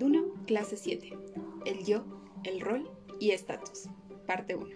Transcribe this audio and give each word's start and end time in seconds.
1, 0.00 0.44
clase 0.46 0.76
7. 0.76 1.18
El 1.66 1.84
yo, 1.84 2.04
el 2.44 2.60
rol 2.60 2.90
y 3.20 3.32
estatus. 3.32 3.88
Parte 4.26 4.54
1. 4.54 4.68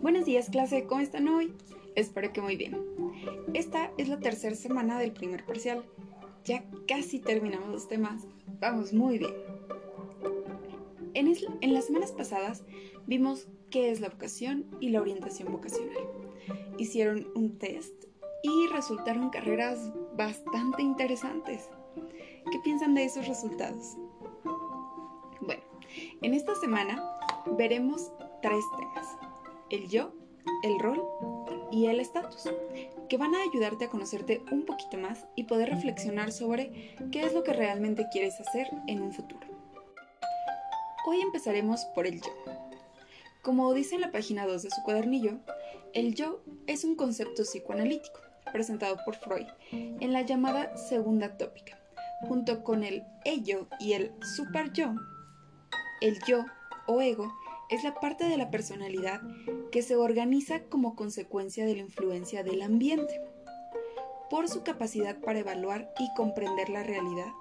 Buenos 0.00 0.26
días 0.26 0.50
clase, 0.50 0.84
¿cómo 0.84 1.00
están 1.00 1.28
hoy? 1.28 1.54
Espero 1.94 2.32
que 2.32 2.42
muy 2.42 2.56
bien. 2.56 2.76
Esta 3.54 3.92
es 3.96 4.08
la 4.08 4.18
tercera 4.18 4.54
semana 4.54 4.98
del 4.98 5.12
primer 5.12 5.44
parcial. 5.46 5.84
Ya 6.44 6.64
casi 6.86 7.20
terminamos 7.20 7.70
los 7.70 7.88
temas. 7.88 8.26
Vamos 8.60 8.92
muy 8.92 9.18
bien. 9.18 9.32
En, 11.14 11.32
en 11.60 11.74
las 11.74 11.86
semanas 11.86 12.12
pasadas 12.12 12.64
vimos 13.06 13.48
qué 13.70 13.90
es 13.90 14.00
la 14.00 14.08
vocación 14.10 14.66
y 14.80 14.90
la 14.90 15.00
orientación 15.00 15.50
vocacional. 15.50 15.96
Hicieron 16.76 17.28
un 17.34 17.58
test 17.58 18.04
y 18.42 18.66
resultaron 18.72 19.30
carreras 19.30 19.90
bastante 20.16 20.82
interesantes. 20.82 21.70
¿Qué 22.54 22.60
piensan 22.60 22.94
de 22.94 23.04
esos 23.04 23.26
resultados? 23.26 23.96
Bueno, 25.40 25.64
en 26.22 26.34
esta 26.34 26.54
semana 26.54 27.04
veremos 27.58 28.12
tres 28.42 28.62
temas. 28.78 29.08
El 29.70 29.88
yo, 29.88 30.12
el 30.62 30.78
rol 30.78 31.02
y 31.72 31.86
el 31.86 31.98
estatus, 31.98 32.48
que 33.08 33.16
van 33.16 33.34
a 33.34 33.42
ayudarte 33.42 33.86
a 33.86 33.90
conocerte 33.90 34.40
un 34.52 34.66
poquito 34.66 34.98
más 34.98 35.26
y 35.34 35.44
poder 35.44 35.70
reflexionar 35.70 36.30
sobre 36.30 36.94
qué 37.10 37.22
es 37.22 37.34
lo 37.34 37.42
que 37.42 37.54
realmente 37.54 38.06
quieres 38.12 38.40
hacer 38.40 38.70
en 38.86 39.02
un 39.02 39.12
futuro. 39.12 39.48
Hoy 41.08 41.22
empezaremos 41.22 41.84
por 41.86 42.06
el 42.06 42.20
yo. 42.20 42.30
Como 43.42 43.74
dice 43.74 43.96
en 43.96 44.02
la 44.02 44.12
página 44.12 44.46
2 44.46 44.62
de 44.62 44.70
su 44.70 44.80
cuadernillo, 44.84 45.40
el 45.92 46.14
yo 46.14 46.40
es 46.68 46.84
un 46.84 46.94
concepto 46.94 47.42
psicoanalítico 47.42 48.20
presentado 48.52 48.96
por 49.04 49.16
Freud 49.16 49.48
en 49.72 50.12
la 50.12 50.22
llamada 50.22 50.76
segunda 50.76 51.36
tópica, 51.36 51.80
junto 52.22 52.62
con 52.64 52.84
el 52.84 53.04
ello 53.24 53.66
y 53.80 53.92
el 53.92 54.12
super 54.36 54.72
yo. 54.72 54.94
El 56.00 56.18
yo 56.26 56.44
o 56.86 57.00
ego 57.00 57.32
es 57.70 57.84
la 57.84 57.94
parte 57.94 58.24
de 58.24 58.36
la 58.36 58.50
personalidad 58.50 59.20
que 59.72 59.82
se 59.82 59.96
organiza 59.96 60.64
como 60.64 60.96
consecuencia 60.96 61.64
de 61.64 61.74
la 61.74 61.80
influencia 61.80 62.42
del 62.42 62.62
ambiente. 62.62 63.20
Por 64.30 64.48
su 64.48 64.62
capacidad 64.62 65.18
para 65.20 65.40
evaluar 65.40 65.92
y 65.98 66.12
comprender 66.14 66.68
la 66.68 66.82
realidad, 66.82 67.32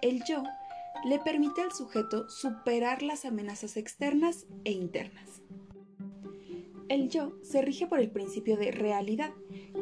el 0.00 0.22
yo 0.24 0.42
le 1.04 1.18
permite 1.18 1.62
al 1.62 1.72
sujeto 1.72 2.28
superar 2.28 3.02
las 3.02 3.24
amenazas 3.24 3.76
externas 3.76 4.46
e 4.64 4.72
internas. 4.72 5.42
El 6.88 7.08
yo 7.08 7.32
se 7.42 7.62
rige 7.62 7.86
por 7.86 8.00
el 8.00 8.10
principio 8.10 8.56
de 8.56 8.70
realidad 8.70 9.32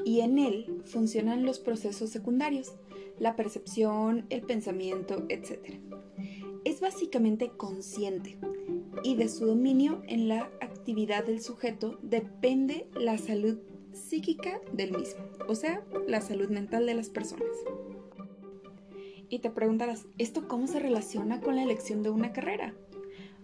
y 0.04 0.20
en 0.20 0.38
él 0.38 0.82
funcionan 0.84 1.44
los 1.44 1.58
procesos 1.58 2.10
secundarios, 2.10 2.74
la 3.18 3.36
percepción, 3.36 4.26
el 4.30 4.42
pensamiento, 4.42 5.24
etc. 5.28 5.78
Es 6.64 6.80
básicamente 6.80 7.50
consciente 7.50 8.38
y 9.02 9.16
de 9.16 9.28
su 9.28 9.46
dominio 9.46 10.02
en 10.06 10.28
la 10.28 10.50
actividad 10.60 11.24
del 11.24 11.40
sujeto 11.40 11.98
depende 12.02 12.88
la 12.94 13.18
salud 13.18 13.58
psíquica 13.92 14.60
del 14.72 14.96
mismo, 14.96 15.24
o 15.48 15.54
sea, 15.54 15.84
la 16.06 16.20
salud 16.20 16.48
mental 16.48 16.86
de 16.86 16.94
las 16.94 17.08
personas. 17.08 17.48
Y 19.28 19.38
te 19.38 19.50
preguntarás, 19.50 20.06
¿esto 20.18 20.48
cómo 20.48 20.66
se 20.66 20.80
relaciona 20.80 21.40
con 21.40 21.56
la 21.56 21.62
elección 21.62 22.02
de 22.02 22.10
una 22.10 22.32
carrera? 22.32 22.74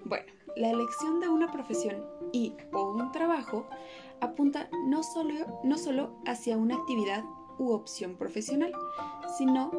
Bueno, 0.04 0.26
la 0.56 0.70
elección 0.70 1.20
de 1.20 1.28
una 1.28 1.52
profesión 1.52 2.04
y 2.32 2.54
o 2.72 2.92
un 2.92 3.12
trabajo 3.12 3.68
apunta 4.20 4.68
no 4.86 5.02
solo, 5.02 5.60
no 5.64 5.78
solo 5.78 6.16
hacia 6.26 6.56
una 6.56 6.76
actividad 6.76 7.24
u 7.58 7.70
opción 7.70 8.16
profesional, 8.16 8.72
sino 9.36 9.70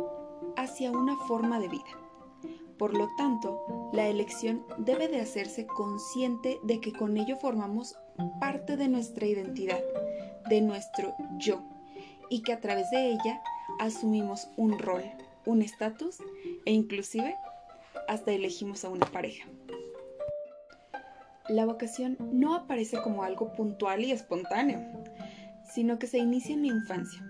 hacia 0.55 0.91
una 0.91 1.15
forma 1.27 1.59
de 1.59 1.69
vida. 1.69 1.85
Por 2.77 2.95
lo 2.95 3.09
tanto, 3.17 3.89
la 3.91 4.07
elección 4.07 4.63
debe 4.77 5.07
de 5.07 5.19
hacerse 5.19 5.65
consciente 5.65 6.59
de 6.63 6.79
que 6.79 6.93
con 6.93 7.17
ello 7.17 7.37
formamos 7.37 7.95
parte 8.39 8.77
de 8.77 8.87
nuestra 8.87 9.25
identidad, 9.25 9.81
de 10.49 10.61
nuestro 10.61 11.15
yo, 11.37 11.61
y 12.29 12.43
que 12.43 12.53
a 12.53 12.59
través 12.59 12.89
de 12.91 13.09
ella 13.09 13.41
asumimos 13.79 14.49
un 14.57 14.77
rol, 14.77 15.03
un 15.45 15.61
estatus 15.61 16.17
e 16.65 16.71
inclusive 16.71 17.35
hasta 18.07 18.31
elegimos 18.31 18.85
a 18.85 18.89
una 18.89 19.05
pareja 19.07 19.47
la 21.49 21.65
vocación 21.65 22.17
no 22.31 22.55
aparece 22.55 23.01
como 23.01 23.23
algo 23.23 23.53
puntual 23.53 24.03
y 24.03 24.11
espontáneo, 24.11 24.85
sino 25.73 25.99
que 25.99 26.07
se 26.07 26.17
inicia 26.17 26.53
en 26.53 26.61
la 26.61 26.73
infancia. 26.73 27.23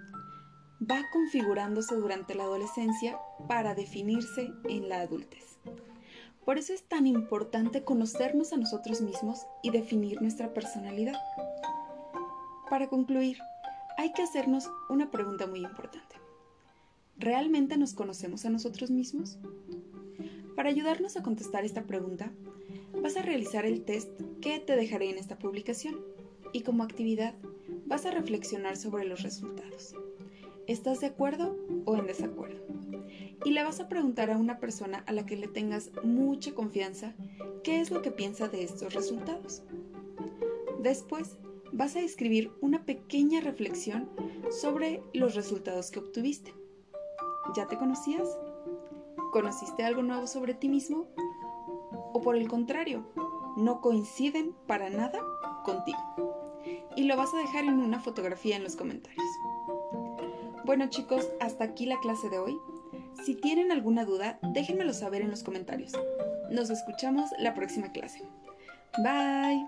Va 0.80 1.02
configurándose 1.12 1.96
durante 1.96 2.36
la 2.36 2.44
adolescencia 2.44 3.20
para 3.48 3.76
definirse 3.76 4.52
en 4.70 4.90
la 4.90 5.02
adultez. 5.02 5.58
Por 6.46 6.58
eso 6.58 6.74
es 6.74 6.84
tan 6.84 7.08
importante 7.08 7.84
conocernos 7.84 8.54
a 8.54 8.58
nosotros 8.58 9.02
mismos 9.02 9.46
y 9.64 9.72
definir 9.72 10.22
nuestra 10.22 10.54
personalidad. 10.54 11.16
Para 12.70 12.88
concluir, 12.88 13.38
hay 13.98 14.14
que 14.14 14.22
hacernos 14.22 14.70
una 14.90 15.12
pregunta 15.12 15.48
muy 15.48 15.60
importante. 15.60 16.16
¿Realmente 17.18 17.78
nos 17.78 17.94
conocemos 17.94 18.46
a 18.46 18.50
nosotros 18.50 18.92
mismos? 18.92 19.40
Para 20.56 20.70
ayudarnos 20.70 21.18
a 21.18 21.24
contestar 21.24 21.66
esta 21.66 21.84
pregunta, 21.84 22.32
vas 23.02 23.18
a 23.18 23.22
realizar 23.22 23.66
el 23.66 23.84
test 23.84 24.10
que 24.42 24.60
te 24.60 24.76
dejaré 24.76 25.10
en 25.10 25.18
esta 25.18 25.38
publicación 25.38 26.00
y 26.54 26.62
como 26.62 26.84
actividad 26.84 27.36
vas 27.86 28.06
a 28.06 28.12
reflexionar 28.12 28.78
sobre 28.78 29.06
los 29.06 29.24
resultados. 29.24 29.96
¿Estás 30.68 31.00
de 31.00 31.08
acuerdo 31.08 31.56
o 31.86 31.96
en 31.96 32.08
desacuerdo? 32.08 32.62
Y 33.46 33.52
le 33.52 33.64
vas 33.64 33.80
a 33.80 33.88
preguntar 33.88 34.32
a 34.32 34.38
una 34.38 34.60
persona 34.60 35.04
a 35.08 35.14
la 35.14 35.26
que 35.26 35.38
le 35.38 35.48
tengas 35.48 35.92
mucha 36.04 36.54
confianza 36.54 37.14
qué 37.64 37.80
es 37.80 37.92
lo 37.92 38.02
que 38.02 38.12
piensa 38.12 38.48
de 38.48 38.64
estos 38.64 38.94
resultados. 38.94 39.64
Después 40.82 41.38
vas 41.72 41.96
a 41.96 42.02
escribir 42.02 42.52
una 42.62 42.86
pequeña 42.86 43.42
reflexión 43.42 44.10
sobre 44.50 45.02
los 45.14 45.36
resultados 45.36 45.92
que 45.92 46.00
obtuviste. 46.00 46.54
¿Ya 47.56 47.68
te 47.68 47.78
conocías? 47.78 48.38
¿Conociste 49.32 49.84
algo 49.84 50.04
nuevo 50.04 50.28
sobre 50.28 50.54
ti 50.54 50.68
mismo? 50.68 51.08
O 52.18 52.22
por 52.22 52.36
el 52.36 52.48
contrario, 52.48 53.06
no 53.58 53.80
coinciden 53.80 54.56
para 54.66 54.90
nada 54.90 55.20
contigo. 55.64 56.00
Y 56.96 57.04
lo 57.04 57.16
vas 57.16 57.32
a 57.34 57.38
dejar 57.38 57.66
en 57.66 57.80
una 57.80 58.00
fotografía 58.00 58.56
en 58.56 58.64
los 58.64 58.76
comentarios. 58.76 59.24
Bueno 60.66 60.90
chicos, 60.90 61.30
hasta 61.40 61.64
aquí 61.64 61.86
la 61.86 62.00
clase 62.00 62.30
de 62.30 62.40
hoy. 62.40 62.58
Si 63.24 63.36
tienen 63.36 63.72
alguna 63.72 64.04
duda, 64.04 64.40
déjenmelo 64.42 64.94
saber 64.94 65.22
en 65.22 65.30
los 65.30 65.44
comentarios. 65.44 65.94
Nos 66.50 66.72
escuchamos 66.72 67.30
la 67.38 67.54
próxima 67.54 67.92
clase. 67.92 68.24
Bye. 69.04 69.68